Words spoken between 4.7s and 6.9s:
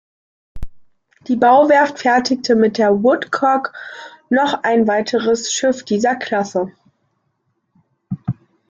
weiteres Schiff dieser Klasse.